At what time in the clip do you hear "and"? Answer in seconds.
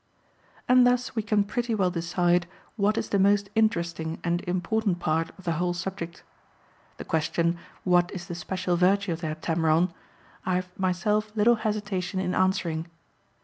0.67-0.83, 4.23-4.41